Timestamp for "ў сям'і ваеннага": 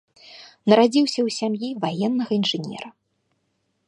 1.19-2.31